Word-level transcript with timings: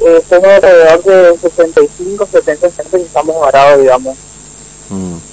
Eh, 0.00 0.22
somos 0.28 0.48
alrededor 0.48 1.02
de 1.04 1.38
65, 1.38 2.28
70 2.30 2.70
gente 2.70 2.98
y 2.98 3.02
estamos 3.02 3.40
varados, 3.40 3.80
digamos. 3.80 4.16
Mm. 4.90 5.28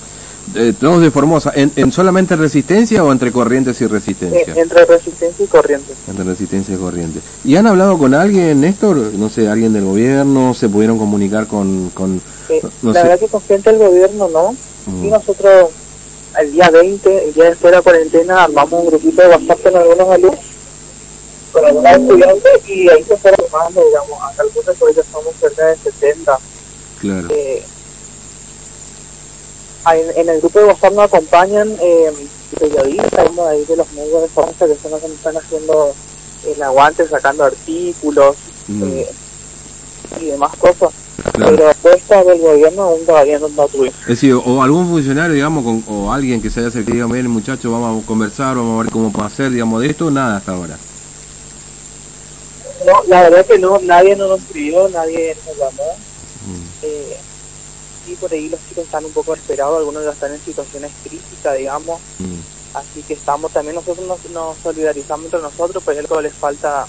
Eh, 0.55 0.73
todos 0.79 1.01
de 1.01 1.11
Formosa, 1.11 1.51
¿En, 1.55 1.71
¿En, 1.75 1.91
solamente 1.91 2.35
resistencia 2.35 3.03
o 3.03 3.11
entre 3.11 3.31
corrientes 3.31 3.81
y 3.81 3.87
resistencia? 3.87 4.53
Eh, 4.53 4.59
entre 4.59 4.85
resistencia 4.85 5.43
y 5.43 5.47
corrientes. 5.47 5.97
Entre 6.07 6.23
resistencia 6.23 6.75
y 6.75 6.77
corrientes. 6.77 7.23
¿Y 7.43 7.55
han 7.57 7.67
hablado 7.67 7.97
con 7.97 8.13
alguien, 8.13 8.61
Néstor? 8.61 8.95
No 8.95 9.29
sé, 9.29 9.49
alguien 9.49 9.73
del 9.73 9.83
gobierno, 9.83 10.53
se 10.53 10.69
pudieron 10.69 10.97
comunicar 10.97 11.47
con... 11.47 11.89
con 11.89 12.21
eh, 12.49 12.61
no 12.83 12.93
la 12.93 13.01
sé. 13.01 13.07
verdad 13.07 13.19
que 13.19 13.27
con 13.27 13.41
gente 13.41 13.71
del 13.71 13.79
gobierno 13.79 14.29
no. 14.29 14.55
Mm. 14.85 15.05
Y 15.05 15.09
nosotros 15.09 15.71
el 16.39 16.51
día 16.51 16.69
20, 16.69 17.27
el 17.27 17.33
día 17.33 17.45
después 17.45 17.71
de 17.71 17.77
la 17.77 17.81
cuarentena, 17.81 18.43
armamos 18.43 18.81
un 18.81 18.87
grupito 18.87 19.21
de 19.21 19.27
WhatsApp 19.29 19.61
con 19.61 19.75
algunos 19.75 20.09
alumnos, 20.09 20.39
con 21.55 21.65
algunos 21.65 21.91
estudiantes, 21.91 22.69
y 22.69 22.89
ahí 22.89 23.03
se 23.03 23.15
fueron 23.15 23.45
armando, 23.45 23.81
digamos, 23.85 24.21
hasta 24.21 24.43
el 24.43 24.49
punto 24.49 24.73
que 24.73 24.83
hoy 24.83 24.93
ya 24.93 25.03
somos 25.03 25.35
cerca 25.39 25.65
de 25.67 25.77
70. 25.77 26.39
Claro. 26.99 27.27
Eh, 27.29 27.63
en, 29.93 30.17
en, 30.17 30.29
el 30.29 30.39
grupo 30.41 30.59
de 30.59 30.65
WhatsApp 30.65 30.93
nos 30.93 31.05
acompañan 31.05 31.77
eh, 31.79 32.11
periodistas, 32.59 33.29
uno 33.31 33.45
de 33.45 33.49
ahí 33.51 33.65
de 33.65 33.77
los 33.77 33.91
medios 33.93 34.21
de 34.23 34.27
prensa 34.27 34.67
que 34.67 34.75
son 34.75 34.91
los 34.91 34.99
que 34.99 35.07
están 35.07 35.37
haciendo 35.37 35.93
el 36.45 36.63
aguante, 36.63 37.07
sacando 37.07 37.45
artículos 37.45 38.35
mm. 38.67 38.83
eh, 38.83 39.09
y 40.21 40.25
demás 40.25 40.55
cosas. 40.57 40.89
Claro. 41.31 41.55
Pero 41.55 41.67
respuesta 41.69 42.23
del 42.23 42.39
gobierno 42.39 42.81
aún 42.83 43.05
todavía 43.05 43.39
no, 43.39 43.47
no 43.47 43.67
tuvimos. 43.67 43.95
Es 44.01 44.07
decir, 44.07 44.33
o 44.33 44.61
algún 44.61 44.89
funcionario, 44.89 45.33
digamos, 45.33 45.63
con, 45.63 45.83
o 45.87 46.11
alguien 46.11 46.41
que 46.41 46.49
se 46.49 46.59
haya 46.59 46.69
acercado, 46.69 46.93
digamos, 46.93 47.15
miren 47.15 47.31
muchachos, 47.31 47.71
vamos 47.71 48.03
a 48.03 48.05
conversar, 48.05 48.57
vamos 48.57 48.79
a 48.79 48.83
ver 48.83 48.91
cómo 48.91 49.11
puede 49.11 49.27
hacer, 49.27 49.51
digamos, 49.51 49.81
de 49.81 49.87
esto, 49.87 50.11
nada 50.11 50.37
hasta 50.37 50.51
ahora. 50.51 50.77
No, 53.07 53.15
la 53.15 53.29
verdad 53.29 53.45
que 53.45 53.59
no, 53.59 53.79
nadie 53.79 54.15
nos 54.15 54.39
escribió, 54.39 54.87
nadie 54.89 55.35
nos 55.45 55.57
llamó. 55.57 55.91
Mm. 56.45 56.67
Eh, 56.83 57.17
y 58.07 58.15
por 58.15 58.31
ahí 58.31 58.49
los 58.49 58.59
chicos 58.67 58.85
están 58.85 59.05
un 59.05 59.11
poco 59.11 59.33
esperados, 59.33 59.79
algunos 59.79 60.03
ya 60.03 60.11
están 60.11 60.33
en 60.33 60.41
situaciones 60.43 60.91
críticas, 61.03 61.57
digamos. 61.57 61.99
Mm. 62.19 62.39
Así 62.75 63.01
que 63.03 63.13
estamos 63.13 63.51
también, 63.51 63.75
nosotros 63.75 64.05
nos, 64.05 64.29
nos 64.31 64.57
solidarizamos 64.57 65.25
entre 65.25 65.41
nosotros, 65.41 65.81
pues 65.83 65.97
algo 65.97 66.21
les 66.21 66.33
falta, 66.33 66.85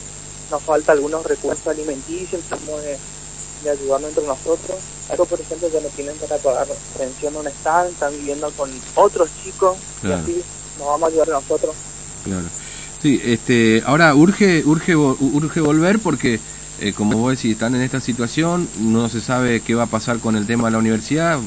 nos 0.51 0.63
falta 0.63 0.93
algunos 0.93 1.25
recursos 1.25 1.67
alimenticios, 1.69 2.43
estamos 2.43 2.83
de, 2.83 2.99
de 3.63 3.71
ayudarnos 3.71 4.11
entre 4.11 4.27
nosotros. 4.27 4.77
Algo, 5.09 5.25
por 5.27 5.41
ejemplo, 5.41 5.71
que 5.71 5.81
no 5.81 5.89
tienen 5.89 6.17
para 6.17 6.39
pagar 6.39 6.67
pensión 6.99 7.35
donde 7.35 7.51
están, 7.51 7.87
están 7.87 8.13
viviendo 8.13 8.51
con 8.53 8.71
otros 8.97 9.31
chicos, 9.45 9.77
claro. 10.01 10.23
y 10.27 10.33
así 10.33 10.45
nos 10.79 10.89
vamos 10.89 11.05
a 11.05 11.07
ayudar 11.07 11.29
nosotros. 11.29 11.75
Claro. 12.25 12.47
Sí, 13.03 13.21
este, 13.25 13.83
ahora 13.87 14.15
urge, 14.15 14.63
urge, 14.65 14.97
urge 14.97 15.61
volver 15.61 15.99
porque 15.99 16.41
eh, 16.81 16.93
como 16.93 17.17
vos 17.19 17.37
decís, 17.37 17.53
están 17.53 17.75
en 17.75 17.81
esta 17.81 18.01
situación, 18.01 18.69
no 18.81 19.09
se 19.09 19.21
sabe 19.21 19.61
qué 19.61 19.75
va 19.75 19.85
a 19.85 19.87
pasar 19.87 20.19
con 20.19 20.37
el 20.37 20.47
tema 20.47 20.69
de 20.69 20.73
la 20.73 20.79
universidad, 20.79 21.39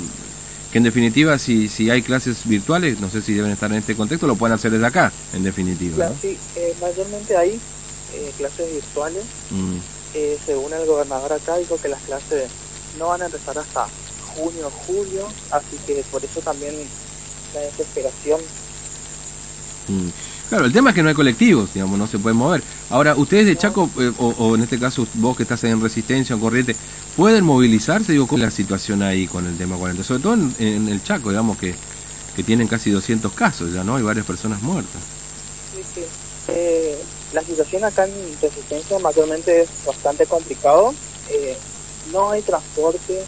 que 0.71 0.79
en 0.79 0.83
definitiva 0.83 1.37
si, 1.37 1.67
si 1.67 1.91
hay 1.91 2.01
clases 2.01 2.47
virtuales, 2.47 2.99
no 2.99 3.09
sé 3.11 3.21
si 3.21 3.33
deben 3.33 3.51
estar 3.51 3.71
en 3.71 3.77
este 3.77 3.95
contexto, 3.95 4.25
lo 4.25 4.35
pueden 4.35 4.55
hacer 4.55 4.71
desde 4.71 4.87
acá, 4.87 5.11
en 5.33 5.43
definitiva. 5.43 5.95
Claro, 5.97 6.13
¿no? 6.15 6.19
Sí, 6.19 6.37
eh, 6.55 6.73
mayormente 6.81 7.37
hay 7.37 7.59
eh, 8.13 8.31
clases 8.37 8.73
virtuales. 8.73 9.23
Mm. 9.51 9.77
según 10.45 10.73
el 10.73 10.87
gobernador 10.87 11.33
acá, 11.33 11.57
dijo 11.57 11.79
que 11.79 11.89
las 11.89 12.01
clases 12.01 12.49
no 12.97 13.09
van 13.09 13.21
a 13.21 13.25
empezar 13.25 13.55
hasta 13.59 13.87
junio, 14.35 14.71
julio, 14.87 15.27
así 15.51 15.77
que 15.85 16.03
por 16.11 16.25
eso 16.25 16.41
también 16.41 16.73
la 17.53 17.61
desesperación. 17.61 18.41
Mm. 19.87 20.09
Claro, 20.49 20.65
el 20.65 20.73
tema 20.73 20.89
es 20.89 20.95
que 20.95 21.03
no 21.03 21.09
hay 21.09 21.15
colectivos, 21.15 21.71
digamos, 21.75 21.99
no 21.99 22.07
se 22.07 22.17
pueden 22.17 22.37
mover. 22.37 22.63
Ahora, 22.89 23.15
ustedes 23.15 23.45
de 23.45 23.55
Chaco, 23.55 23.87
eh, 23.99 24.11
o, 24.17 24.55
en 24.55 24.63
este 24.63 24.79
caso 24.79 25.07
vos 25.13 25.37
que 25.37 25.43
estás 25.43 25.63
en 25.63 25.79
resistencia 25.79 26.35
o 26.35 26.39
corriente, 26.39 26.75
¿pueden 27.15 27.45
movilizarse? 27.45 28.13
Digo, 28.13 28.25
¿cómo 28.25 28.43
es 28.43 28.45
la 28.45 28.51
situación 28.51 29.03
ahí 29.03 29.27
con 29.27 29.45
el 29.45 29.55
tema 29.57 29.77
40? 29.77 30.03
Sobre 30.03 30.23
todo 30.23 30.33
en, 30.33 30.55
en, 30.57 30.87
el 30.89 31.03
Chaco, 31.03 31.29
digamos, 31.29 31.55
que, 31.59 31.75
que 32.35 32.41
tienen 32.41 32.67
casi 32.67 32.89
200 32.89 33.31
casos 33.33 33.71
ya, 33.71 33.83
¿no? 33.83 33.97
Hay 33.97 34.01
varias 34.01 34.25
personas 34.25 34.63
muertas. 34.63 35.01
Sí, 35.75 35.83
sí. 35.93 36.01
Eh, 36.47 36.97
la 37.31 37.43
situación 37.43 37.83
acá 37.83 38.05
en 38.05 38.41
resistencia 38.41 38.97
mayormente 38.97 39.61
es 39.61 39.69
bastante 39.85 40.25
complicado. 40.25 40.95
Eh, 41.29 41.55
no 42.11 42.31
hay 42.31 42.41
transporte, 42.41 43.21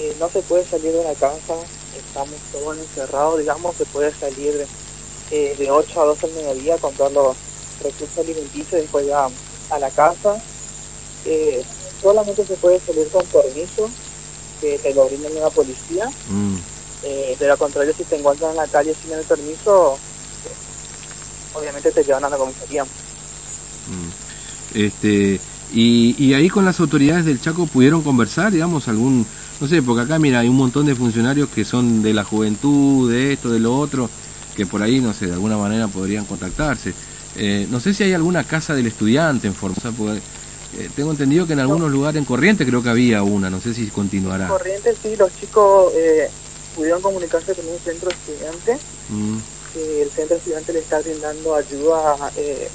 eh, 0.00 0.16
no 0.18 0.28
se 0.28 0.42
puede 0.42 0.64
salir 0.64 0.90
de 0.90 1.04
la 1.04 1.14
casa, 1.14 1.54
estamos 1.96 2.34
todos 2.50 2.76
encerrados, 2.78 3.38
digamos, 3.38 3.76
se 3.76 3.84
puede 3.86 4.12
salir... 4.12 4.54
De, 4.54 4.66
eh, 5.30 5.54
de 5.58 5.70
8 5.70 6.00
a 6.00 6.04
12 6.06 6.26
del 6.28 6.36
mediodía 6.36 6.76
comprar 6.78 7.10
los 7.12 7.36
recursos 7.82 8.18
alimenticios 8.18 8.72
y 8.72 8.82
después 8.82 9.06
ya 9.06 9.28
a 9.70 9.78
la 9.78 9.90
casa. 9.90 10.40
Eh, 11.24 11.62
solamente 12.00 12.44
se 12.44 12.54
puede 12.56 12.78
salir 12.80 13.08
con 13.08 13.24
permiso 13.26 13.90
que 14.60 14.78
te 14.78 14.94
lo 14.94 15.06
brinden 15.06 15.34
la 15.34 15.50
policía. 15.50 16.08
Mm. 16.28 16.56
Eh, 17.02 17.36
de 17.38 17.48
lo 17.48 17.56
contrario, 17.56 17.92
si 17.96 18.04
te 18.04 18.16
encuentran 18.16 18.52
en 18.52 18.56
la 18.56 18.66
calle 18.66 18.94
sin 18.94 19.12
el 19.12 19.24
permiso, 19.24 19.98
obviamente 21.54 21.90
te 21.92 22.04
llevan 22.04 22.24
a 22.24 22.30
la 22.30 22.36
comisaría. 22.36 22.84
Mm. 22.84 24.10
Este, 24.74 25.40
y, 25.72 26.14
y 26.18 26.34
ahí 26.34 26.48
con 26.48 26.64
las 26.64 26.80
autoridades 26.80 27.24
del 27.24 27.40
Chaco 27.40 27.66
pudieron 27.66 28.02
conversar, 28.02 28.52
digamos, 28.52 28.88
algún, 28.88 29.26
no 29.60 29.68
sé, 29.68 29.82
porque 29.82 30.02
acá 30.02 30.18
mira, 30.18 30.40
hay 30.40 30.48
un 30.48 30.56
montón 30.56 30.86
de 30.86 30.94
funcionarios 30.94 31.48
que 31.48 31.64
son 31.64 32.02
de 32.02 32.14
la 32.14 32.24
juventud, 32.24 33.10
de 33.10 33.32
esto, 33.32 33.50
de 33.50 33.58
lo 33.58 33.76
otro, 33.76 34.08
que 34.56 34.66
por 34.66 34.82
ahí, 34.82 35.00
no 35.00 35.12
sé, 35.12 35.26
de 35.26 35.34
alguna 35.34 35.56
manera 35.56 35.86
podrían 35.88 36.24
contactarse. 36.24 36.94
Eh, 37.36 37.66
no 37.70 37.78
sé 37.80 37.92
si 37.92 38.02
hay 38.04 38.14
alguna 38.14 38.44
casa 38.44 38.74
del 38.74 38.86
estudiante 38.86 39.46
en 39.46 39.54
Formosa, 39.54 39.92
porque 39.92 40.20
eh, 40.78 40.90
tengo 40.96 41.10
entendido 41.10 41.46
que 41.46 41.52
en 41.52 41.60
algunos 41.60 41.82
no. 41.82 41.88
lugares, 41.88 42.18
en 42.18 42.24
Corriente 42.24 42.66
creo 42.66 42.82
que 42.82 42.88
había 42.88 43.22
una, 43.22 43.50
no 43.50 43.60
sé 43.60 43.74
si 43.74 43.86
continuará. 43.88 44.44
En 44.44 44.50
Corriente 44.50 44.94
sí, 45.00 45.14
los 45.16 45.34
chicos 45.38 45.92
eh, 45.94 46.28
pudieron 46.74 47.00
comunicarse 47.02 47.54
con 47.54 47.66
un 47.66 47.78
centro 47.78 48.10
estudiante, 48.10 48.78
mm. 49.08 49.36
que 49.72 50.02
el 50.02 50.10
centro 50.10 50.36
estudiante 50.36 50.72
le 50.72 50.78
está 50.80 51.00
brindando 51.00 51.54
ayuda 51.54 52.16
eh, 52.36 52.68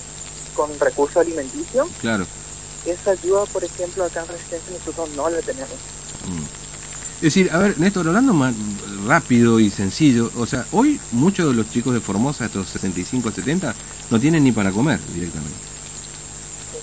con 0.56 0.69
recursos 0.80 1.18
alimenticios. 1.18 1.88
Claro. 2.00 2.25
Esa 2.86 3.12
ayuda, 3.12 3.46
por 3.46 3.63
ejemplo, 3.63 4.03
acá 4.03 4.22
en 4.22 4.28
Resistencia 4.30 4.74
nosotros 4.78 5.09
no 5.16 5.30
la 5.30 5.40
tenemos. 5.42 5.69
Mm. 6.28 6.50
Es 7.21 7.35
decir, 7.35 7.51
a 7.51 7.59
ver, 7.59 7.77
Néstor, 7.77 8.07
hablando 8.07 8.33
más 8.33 8.55
rápido 9.05 9.59
y 9.59 9.69
sencillo, 9.69 10.31
o 10.37 10.47
sea, 10.47 10.65
hoy 10.71 10.99
muchos 11.11 11.49
de 11.49 11.53
los 11.53 11.69
chicos 11.69 11.93
de 11.93 11.99
Formosa, 11.99 12.45
estos 12.45 12.67
65, 12.69 13.29
70, 13.29 13.75
no 14.09 14.19
tienen 14.19 14.43
ni 14.43 14.51
para 14.51 14.71
comer 14.71 14.99
directamente. 15.13 15.53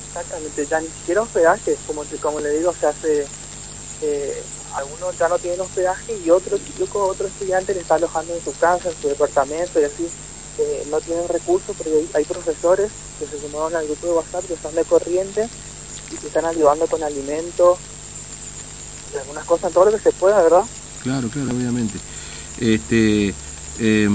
Exactamente, 0.07 0.65
ya 0.65 0.81
ni 0.81 0.87
siquiera 0.87 1.23
hospedaje, 1.23 1.77
como, 1.89 2.05
como 2.23 2.39
le 2.39 2.57
digo, 2.57 2.73
se 2.73 2.87
hace, 2.87 3.27
eh, 4.03 4.43
algunos 4.77 5.19
ya 5.19 5.29
no 5.29 5.41
tienen 5.41 5.61
hospedaje 5.61 6.17
y 6.25 6.31
otro 6.31 6.57
chico, 6.57 7.05
otro 7.05 7.27
estudiante 7.27 7.75
le 7.75 7.81
está 7.81 7.97
alojando 7.97 8.33
en 8.33 8.45
su 8.45 8.57
casa, 8.61 8.91
en 8.91 9.03
su 9.03 9.09
departamento 9.09 9.81
y 9.81 9.85
así, 9.85 10.09
eh, 10.59 10.87
no 10.89 11.01
tienen 11.01 11.27
recursos, 11.27 11.75
pero 11.83 11.97
hay, 11.97 12.09
hay 12.15 12.25
profesores 12.25 12.93
que 13.19 13.27
se 13.27 13.41
sumaron 13.41 13.75
al 13.75 13.87
grupo 13.87 14.07
de 14.07 14.13
WhatsApp 14.13 14.47
que 14.47 14.55
están 14.55 14.77
de 14.77 14.85
corriente 14.85 15.49
y 16.13 16.17
que 16.17 16.29
están 16.29 16.45
ayudando 16.45 16.87
con 16.87 17.03
alimentos, 17.03 17.79
algunas 19.17 19.45
cosas, 19.45 19.73
todo 19.73 19.87
lo 19.87 19.93
que 19.93 19.99
se 19.99 20.13
pueda, 20.13 20.43
¿verdad? 20.43 20.65
Claro, 21.03 21.29
claro, 21.29 21.51
obviamente. 21.51 21.99
Este, 22.61 23.35
eh, 23.79 24.09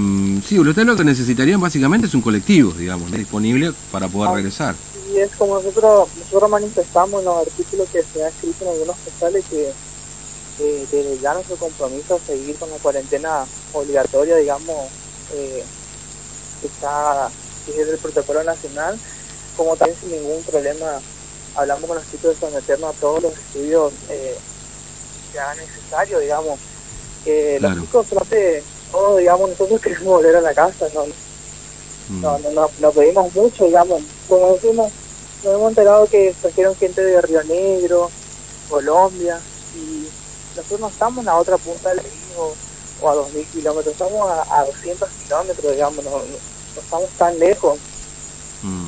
sí, 0.45 0.59
ustedes 0.59 0.87
lo 0.87 0.95
que 0.95 1.03
necesitarían 1.03 1.61
básicamente 1.61 2.07
es 2.07 2.13
un 2.13 2.21
colectivo, 2.21 2.73
digamos, 2.73 3.09
¿no? 3.09 3.17
disponible 3.17 3.71
para 3.91 4.07
poder 4.07 4.31
ah, 4.31 4.35
regresar. 4.35 4.75
Y 5.13 5.19
es 5.19 5.31
como 5.37 5.55
nosotros, 5.55 6.09
nosotros 6.17 6.49
manifestamos 6.49 7.19
en 7.19 7.25
los 7.25 7.47
artículos 7.47 7.87
que 7.89 8.03
se 8.03 8.23
ha 8.23 8.29
escrito 8.29 8.65
en 8.65 8.71
algunos 8.71 8.97
postales 8.97 9.45
que 9.49 9.71
eh, 10.59 10.87
desde 10.91 11.19
ya 11.19 11.33
nuestro 11.33 11.55
compromiso 11.55 12.15
a 12.15 12.19
seguir 12.19 12.55
con 12.57 12.69
la 12.69 12.77
cuarentena 12.77 13.45
obligatoria, 13.71 14.35
digamos, 14.35 14.87
eh, 15.33 15.63
que 16.61 16.67
está 16.67 17.29
que 17.65 17.81
es 17.81 17.87
del 17.87 17.97
protocolo 17.97 18.43
nacional, 18.43 18.99
como 19.55 19.75
también 19.77 19.97
sin 19.99 20.11
ningún 20.11 20.43
problema 20.43 20.99
hablamos 21.55 21.85
con 21.85 21.97
los 21.97 22.11
chicos 22.11 22.31
de 22.31 22.47
someternos 22.47 22.95
a 22.95 22.99
todos 22.99 23.23
los 23.23 23.33
estudios 23.33 23.93
eh, 24.09 24.37
sea 25.33 25.53
necesario, 25.55 26.19
digamos. 26.19 26.59
Eh, 27.25 27.57
claro. 27.59 27.75
Los 27.75 27.85
chicos, 27.85 28.07
trate, 28.07 28.63
todos, 28.91 29.19
digamos, 29.19 29.49
nosotros 29.49 29.81
queremos 29.81 30.05
volver 30.05 30.35
a 30.37 30.41
la 30.41 30.53
casa, 30.53 30.87
¿no? 30.93 31.05
Mm. 32.09 32.21
No, 32.21 32.39
no, 32.39 32.51
no, 32.51 32.69
no, 32.79 32.91
pedimos 32.91 33.33
mucho, 33.35 33.65
digamos. 33.65 34.01
Como 34.27 34.53
decimos, 34.53 34.91
nos 35.43 35.53
hemos 35.53 35.69
enterado 35.69 36.07
que 36.07 36.33
trajeron 36.41 36.75
gente 36.75 37.03
de 37.03 37.21
Río 37.21 37.43
Negro, 37.43 38.09
Colombia, 38.69 39.39
y 39.75 40.07
nosotros 40.55 40.79
no 40.79 40.87
estamos 40.87 41.19
en 41.19 41.25
la 41.25 41.37
otra 41.37 41.57
punta 41.57 41.89
del 41.89 41.99
río 41.99 42.53
o 43.01 43.09
a 43.09 43.15
2.000 43.15 43.45
kilómetros, 43.47 43.93
estamos 43.93 44.29
a, 44.29 44.59
a 44.59 44.65
200 44.65 45.09
kilómetros, 45.23 45.73
digamos, 45.73 46.05
no, 46.05 46.11
no, 46.11 46.17
no, 46.17 46.81
estamos 46.81 47.09
tan 47.17 47.37
lejos. 47.39 47.77
Mm. 48.61 48.87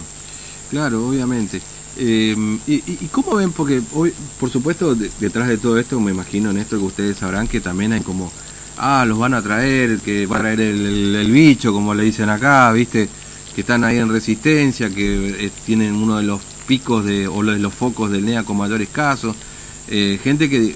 Claro, 0.70 1.08
obviamente. 1.08 1.62
Eh, 1.98 2.36
y, 2.68 2.74
y, 2.74 3.10
cómo 3.12 3.36
ven? 3.36 3.52
Porque 3.52 3.82
hoy, 3.94 4.14
por 4.40 4.50
supuesto, 4.50 4.96
de, 4.96 5.10
detrás 5.20 5.48
de 5.48 5.58
todo 5.58 5.80
esto, 5.80 6.00
me 6.00 6.12
imagino, 6.12 6.52
Néstor, 6.52 6.80
que 6.80 6.86
ustedes 6.86 7.18
sabrán 7.18 7.48
que 7.48 7.62
también 7.62 7.94
hay 7.94 8.02
como, 8.02 8.32
ah, 8.78 9.06
los 9.08 9.18
van 9.18 9.34
a 9.34 9.42
traer, 9.42 10.00
que 10.00 10.26
va 10.26 10.38
a 10.38 10.40
traer 10.40 10.60
el, 10.60 11.32
bicho, 11.32 11.72
como 11.74 11.94
le 11.94 12.04
dicen 12.04 12.30
acá, 12.30 12.72
¿viste? 12.74 13.08
Que 13.54 13.62
están 13.62 13.84
ahí 13.84 13.98
en 13.98 14.10
resistencia, 14.10 14.90
que 14.90 15.46
eh, 15.46 15.52
tienen 15.66 15.94
uno 15.94 16.18
de 16.18 16.24
los 16.24 16.42
picos 16.68 17.06
de, 17.06 17.28
o 17.28 17.44
los, 17.44 17.60
los 17.60 17.74
focos 17.74 18.12
del 18.12 18.26
NEA 18.26 18.44
con 18.44 18.58
mayores 18.58 18.90
casos, 18.90 19.36
eh, 19.88 20.20
gente 20.22 20.50
que, 20.50 20.76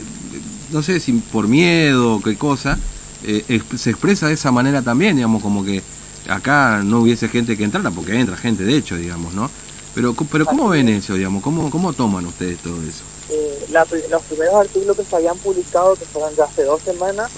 no 0.71 0.83
sé 0.83 0.99
si 0.99 1.13
por 1.13 1.47
miedo 1.47 2.15
o 2.15 2.21
qué 2.21 2.35
cosa, 2.35 2.77
eh, 3.23 3.61
se 3.75 3.89
expresa 3.89 4.27
de 4.27 4.35
esa 4.35 4.51
manera 4.51 4.81
también, 4.81 5.15
digamos, 5.15 5.41
como 5.41 5.65
que 5.65 5.83
acá 6.29 6.81
no 6.83 7.01
hubiese 7.01 7.27
gente 7.27 7.57
que 7.57 7.63
entrara, 7.63 7.91
porque 7.91 8.17
entra 8.17 8.37
gente 8.37 8.63
de 8.63 8.77
hecho, 8.77 8.95
digamos, 8.95 9.33
¿no? 9.33 9.49
Pero, 9.95 10.13
pero 10.31 10.45
¿cómo 10.45 10.69
ven 10.69 10.89
eso, 10.89 11.15
digamos? 11.15 11.43
¿Cómo, 11.43 11.69
cómo 11.69 11.93
toman 11.93 12.25
ustedes 12.25 12.59
todo 12.59 12.75
eso? 12.83 13.03
Eh, 13.29 13.67
los 14.09 14.23
primeros 14.23 14.55
artículos 14.55 14.97
que 14.97 15.03
se 15.03 15.15
habían 15.15 15.37
publicado, 15.37 15.95
que 15.95 16.05
fueron 16.05 16.35
de 16.35 16.43
hace 16.43 16.63
dos 16.63 16.81
semanas, 16.81 17.31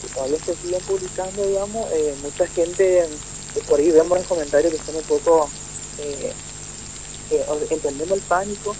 que 0.00 0.08
todavía 0.08 0.38
se 0.44 0.54
siguen 0.54 0.80
publicando, 0.82 1.46
digamos, 1.46 1.90
eh, 1.92 2.14
mucha 2.22 2.46
gente, 2.46 3.06
por 3.68 3.80
ahí 3.80 3.90
vemos 3.90 4.18
en 4.18 4.24
comentarios 4.24 4.72
que 4.72 4.78
son 4.78 4.96
un 4.96 5.02
poco, 5.02 5.48
eh, 5.98 6.32
entendemos 7.70 8.18
el 8.18 8.24
pánico, 8.24 8.74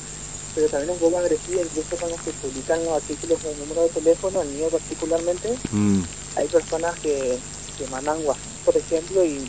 pero 0.55 0.69
también 0.69 0.91
es 0.91 1.03
un 1.03 1.11
poco 1.11 1.19
agresivo, 1.19 1.63
incluso 1.63 1.97
cuando 1.97 2.17
se 2.23 2.31
publican 2.33 2.85
los 2.85 2.95
artículos 2.95 3.39
con 3.41 3.53
el 3.53 3.59
número 3.61 3.83
de 3.83 3.89
teléfono, 3.89 4.43
el 4.43 4.49
mío 4.49 4.69
particularmente, 4.69 5.55
mm. 5.71 6.01
hay 6.37 6.49
personas 6.49 6.99
que, 7.01 7.39
que 7.79 7.87
mandan 7.89 8.19
WhatsApp, 8.25 8.65
por 8.65 8.77
ejemplo, 8.77 9.25
y, 9.25 9.49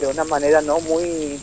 de 0.00 0.06
una 0.06 0.24
manera 0.24 0.62
no 0.62 0.80
muy 0.80 1.04
eh, 1.04 1.38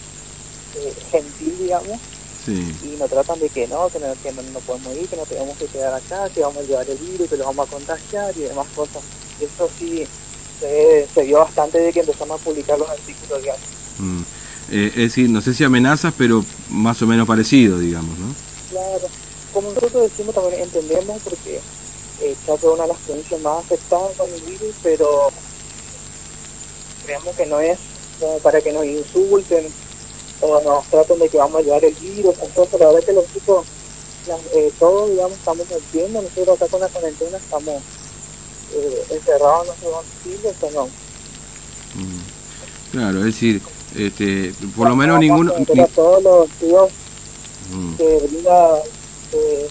gentil, 1.11 1.57
digamos, 1.59 1.99
y 2.47 2.95
nos 2.97 3.09
tratan 3.09 3.39
de 3.39 3.49
que 3.49 3.67
no, 3.67 3.89
que, 3.89 3.99
no, 3.99 4.13
que 4.23 4.31
no, 4.31 4.59
podemos 4.61 4.95
ir, 4.95 5.07
que 5.07 5.17
no 5.17 5.25
tenemos 5.25 5.57
que 5.57 5.65
quedar 5.65 5.93
acá, 5.93 6.29
que 6.29 6.41
vamos 6.41 6.57
a 6.57 6.67
llevar 6.67 6.89
el 6.89 6.97
virus, 6.97 7.29
que 7.29 7.37
lo 7.37 7.45
vamos 7.45 7.67
a 7.67 7.71
contagiar 7.71 8.33
y 8.37 8.41
demás 8.41 8.67
cosas. 8.73 9.03
Eso 9.41 9.69
sí 9.77 10.07
se, 10.59 11.07
se 11.13 11.23
vio 11.23 11.39
bastante 11.39 11.79
de 11.79 11.91
que 11.91 11.99
empezamos 11.99 12.39
a 12.39 12.43
publicar 12.43 12.79
los 12.79 12.89
artículos 12.89 13.43
diarios. 13.43 13.67
Mm. 13.99 14.21
Eh, 14.71 14.87
es 14.87 14.95
decir, 14.95 15.29
no 15.29 15.41
sé 15.41 15.53
si 15.53 15.63
amenazas, 15.63 16.13
pero 16.17 16.43
más 16.69 17.01
o 17.01 17.07
menos 17.07 17.27
parecido, 17.27 17.79
digamos, 17.79 18.17
¿no? 18.17 18.33
Claro, 18.69 19.07
como 19.53 19.71
nosotros 19.73 20.03
decimos, 20.03 20.35
también 20.35 20.61
entendemos 20.61 21.21
porque 21.23 21.59
eh, 22.21 22.35
Chaco 22.45 22.67
es 22.67 22.73
una 22.73 22.83
de 22.83 22.89
las 22.89 22.97
provincias 22.99 23.41
más 23.41 23.59
afectadas 23.59 24.15
con 24.17 24.29
el 24.33 24.41
virus, 24.41 24.75
pero 24.83 25.31
creemos 27.05 27.35
que 27.35 27.45
no 27.45 27.59
es 27.59 27.77
como 28.19 28.39
para 28.39 28.61
que 28.61 28.71
nos 28.71 28.85
insulten 28.85 29.67
o 30.41 30.61
nos 30.61 30.85
traten 30.87 31.19
de 31.19 31.29
que 31.29 31.37
vamos 31.37 31.59
a 31.59 31.63
llevar 31.63 31.83
el 31.85 31.95
virus. 31.95 32.35
Entonces, 32.41 32.79
la 32.79 32.85
verdad 32.87 32.99
es 32.99 33.05
que 33.05 33.13
los 33.13 33.33
chicos, 33.33 33.65
eh, 34.53 34.71
todos, 34.79 35.09
digamos, 35.09 35.33
estamos 35.33 35.65
entiendo, 35.71 36.21
nosotros 36.21 36.61
acá 36.61 36.67
con 36.67 36.81
la 36.81 36.87
cuarentena 36.87 37.37
estamos 37.37 37.81
eh, 38.73 39.03
encerrados 39.11 39.61
en 39.61 39.67
nuestro 39.67 39.89
domicilio, 39.91 40.49
eso 40.51 40.69
no. 40.73 40.85
Mm. 42.01 42.91
Claro, 42.91 43.19
es 43.19 43.25
decir, 43.25 43.61
este, 43.95 44.53
por 44.75 44.89
lo 44.89 44.95
menos 44.95 45.19
ninguno... 45.19 45.53
Ni... 45.57 45.85
todos 45.87 46.23
los 46.23 46.49
tíos 46.51 46.89
mm. 47.71 47.95
que 47.95 48.27
brinda, 48.27 48.77
eh, 49.33 49.67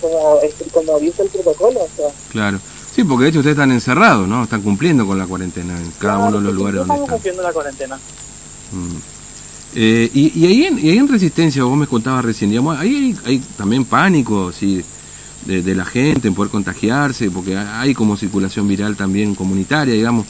como, 0.00 0.40
como 0.72 0.98
dice 1.00 1.22
el 1.22 1.28
protocolo, 1.30 1.80
o 1.80 1.88
sea... 1.96 2.10
Claro. 2.30 2.60
Sí, 2.94 3.02
porque 3.02 3.24
de 3.24 3.30
hecho 3.30 3.38
ustedes 3.40 3.56
están 3.56 3.72
encerrados, 3.72 4.28
¿no? 4.28 4.44
Están 4.44 4.62
cumpliendo 4.62 5.04
con 5.04 5.18
la 5.18 5.26
cuarentena 5.26 5.76
en 5.76 5.90
cada 5.98 6.18
uno 6.18 6.38
de 6.38 6.44
los 6.44 6.54
lugares 6.54 6.78
donde 6.78 6.94
están. 6.94 7.02
Estamos 7.02 7.10
cumpliendo 7.10 7.42
la 7.42 7.52
cuarentena. 7.52 7.96
Mm. 8.70 9.13
Eh, 9.74 10.10
y, 10.14 10.38
y, 10.38 10.46
ahí 10.46 10.64
en, 10.64 10.78
y 10.78 10.90
ahí 10.90 10.98
en 10.98 11.08
Resistencia, 11.08 11.64
vos 11.64 11.76
me 11.76 11.86
contabas 11.86 12.24
recién, 12.24 12.50
digamos, 12.50 12.78
ahí 12.78 13.16
hay, 13.24 13.32
hay 13.32 13.38
también 13.56 13.84
pánico, 13.84 14.52
¿sí? 14.52 14.84
De, 15.46 15.62
de, 15.62 15.74
la 15.74 15.84
gente 15.84 16.28
en 16.28 16.34
poder 16.34 16.50
contagiarse, 16.50 17.30
porque 17.30 17.56
hay 17.56 17.92
como 17.92 18.16
circulación 18.16 18.66
viral 18.66 18.96
también 18.96 19.34
comunitaria, 19.34 19.92
digamos. 19.92 20.26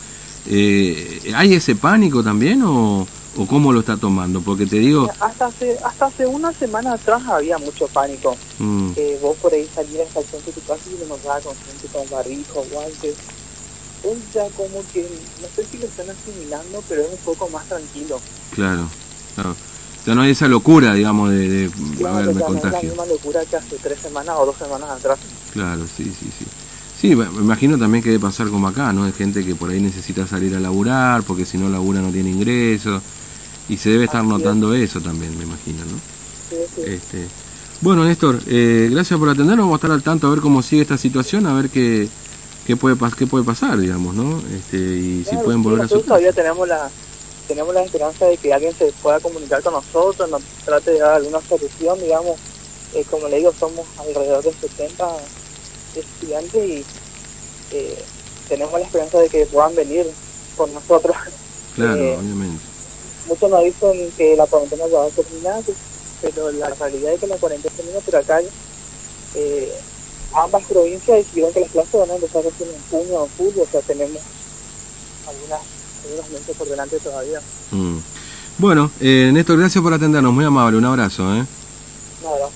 Eh, 0.46 1.32
¿Hay 1.34 1.54
ese 1.54 1.74
pánico 1.76 2.22
también 2.22 2.62
o, 2.62 3.06
o 3.36 3.46
cómo 3.46 3.72
lo 3.72 3.80
está 3.80 3.96
tomando? 3.96 4.40
Porque 4.40 4.66
te 4.66 4.78
digo... 4.78 5.08
Hasta 5.20 5.46
hace, 5.46 5.78
hasta 5.84 6.06
hace 6.06 6.26
una 6.26 6.52
semana 6.52 6.94
atrás 6.94 7.22
había 7.26 7.58
mucho 7.58 7.86
pánico. 7.88 8.36
Mm. 8.58 8.90
Eh, 8.96 9.18
vos 9.22 9.36
por 9.38 9.52
ahí 9.52 9.66
salías 9.74 10.14
al 10.16 10.24
centro 10.24 10.52
de 10.52 10.60
tu 10.60 10.66
casa 10.66 10.82
y 10.90 11.08
nos 11.08 11.22
daba 11.22 11.40
con 11.40 11.54
gente 11.54 11.88
con 11.92 12.10
barrijo, 12.10 12.64
guantes. 12.72 13.14
Hoy 14.04 14.18
ya 14.34 14.44
como 14.50 14.82
que, 14.92 15.08
no 15.40 15.48
sé 15.54 15.64
si 15.64 15.78
lo 15.78 15.86
están 15.86 16.06
asimilando, 16.10 16.82
pero 16.88 17.02
es 17.02 17.10
un 17.10 17.18
poco 17.24 17.48
más 17.48 17.66
tranquilo. 17.66 18.20
Claro, 18.54 18.86
claro. 19.34 19.56
Ya 20.06 20.14
no 20.14 20.20
hay 20.20 20.32
esa 20.32 20.48
locura, 20.48 20.92
digamos, 20.92 21.30
de, 21.30 21.48
de 21.48 21.70
claro, 21.96 22.16
a 22.16 22.20
ver, 22.20 22.34
me 22.34 22.40
contagio. 22.42 22.70
No 22.70 22.76
es 22.76 22.84
la 22.84 22.88
misma 22.90 23.06
locura 23.06 23.40
que 23.48 23.56
hace 23.56 23.76
tres 23.82 23.98
semanas 23.98 24.36
o 24.38 24.46
dos 24.46 24.56
semanas 24.56 24.90
atrás. 24.90 25.18
Claro, 25.52 25.84
sí, 25.86 26.04
sí, 26.04 26.30
sí. 26.38 26.44
Sí, 27.00 27.14
me 27.14 27.24
imagino 27.24 27.78
también 27.78 28.02
que 28.02 28.10
debe 28.10 28.22
pasar 28.22 28.48
como 28.48 28.68
acá, 28.68 28.92
¿no? 28.92 29.04
Hay 29.04 29.12
gente 29.12 29.44
que 29.44 29.54
por 29.54 29.70
ahí 29.70 29.80
necesita 29.80 30.26
salir 30.26 30.54
a 30.56 30.60
laburar, 30.60 31.22
porque 31.22 31.44
si 31.44 31.58
no 31.58 31.68
labura 31.68 32.00
no 32.00 32.10
tiene 32.10 32.30
ingresos 32.30 33.02
y 33.68 33.76
se 33.76 33.90
debe 33.90 34.04
estar 34.04 34.24
notando 34.24 34.74
eso 34.74 35.00
también, 35.00 35.36
me 35.36 35.44
imagino, 35.44 35.78
¿no? 35.84 35.98
Sí, 36.48 36.56
sí. 36.74 36.82
Este, 36.86 37.26
bueno, 37.80 38.04
Néstor, 38.04 38.40
eh, 38.46 38.88
gracias 38.90 39.18
por 39.18 39.28
atendernos, 39.28 39.64
vamos 39.64 39.74
a 39.74 39.76
estar 39.76 39.90
al 39.90 40.02
tanto 40.02 40.26
a 40.26 40.30
ver 40.30 40.40
cómo 40.40 40.62
sigue 40.62 40.82
esta 40.82 40.96
situación, 40.96 41.46
a 41.46 41.54
ver 41.54 41.68
qué, 41.68 42.08
qué, 42.66 42.76
puede, 42.76 42.96
qué 43.18 43.26
puede 43.26 43.44
pasar, 43.44 43.78
digamos, 43.78 44.14
¿no? 44.14 44.40
Este, 44.54 44.78
y 44.78 45.26
si 45.28 45.36
pueden 45.36 45.62
volver 45.62 45.84
a 45.84 45.88
su 45.88 46.00
todavía 46.00 46.32
tenemos 46.32 46.66
la, 46.66 46.88
tenemos 47.48 47.74
la 47.74 47.82
esperanza 47.82 48.26
de 48.26 48.36
que 48.36 48.52
alguien 48.52 48.74
se 48.74 48.92
pueda 49.02 49.20
comunicar 49.20 49.62
con 49.62 49.74
nosotros, 49.74 50.28
nos 50.30 50.42
trate 50.64 50.92
de 50.92 50.98
dar 50.98 51.14
alguna 51.14 51.40
solución, 51.40 52.00
digamos, 52.00 52.38
eh, 52.94 53.04
como 53.10 53.28
le 53.28 53.38
digo, 53.38 53.52
somos 53.58 53.86
alrededor 53.98 54.42
de 54.44 54.52
70 54.52 55.16
estudiantes 55.96 56.64
y 56.64 56.84
eh, 57.72 58.04
tenemos 58.48 58.72
la 58.72 58.86
esperanza 58.86 59.18
de 59.18 59.28
que 59.28 59.46
puedan 59.46 59.74
venir 59.74 60.06
con 60.56 60.72
nosotros. 60.72 61.16
Claro, 61.74 62.18
obviamente 62.18 62.74
muchos 63.26 63.50
nos 63.50 63.64
dicen 63.64 64.12
que 64.16 64.36
la 64.36 64.46
cuarentena 64.46 64.86
ya 64.86 64.98
va 64.98 65.06
a 65.06 65.10
terminar, 65.10 65.62
pero 66.20 66.50
la 66.52 66.68
realidad 66.68 67.12
es 67.12 67.20
que 67.20 67.26
la 67.26 67.36
cuarentena 67.36 67.74
termina, 67.74 67.98
pero 68.04 68.18
acá 68.18 68.40
eh, 69.34 69.72
ambas 70.32 70.64
provincias 70.64 71.18
decidieron 71.18 71.52
que 71.52 71.60
las 71.60 71.70
clases 71.70 72.00
van 72.00 72.10
a 72.10 72.14
empezar 72.14 72.44
en 72.44 72.52
junio 72.90 73.22
o 73.22 73.28
julio, 73.36 73.62
o 73.62 73.66
sea, 73.66 73.80
tenemos 73.82 74.20
algunas, 75.26 75.60
tiene 76.04 76.16
los 76.18 76.30
lentes 76.30 76.56
por 76.56 76.68
delante 76.68 76.98
todavía. 77.00 77.40
Mm. 77.72 77.98
Bueno, 78.58 78.90
eh, 79.00 79.30
Néstor, 79.32 79.58
gracias 79.58 79.82
por 79.82 79.92
atendernos, 79.92 80.32
muy 80.32 80.44
amable, 80.44 80.78
un 80.78 80.84
abrazo. 80.84 81.22
¿eh? 81.34 81.44
Un 82.22 82.28
abrazo. 82.28 82.52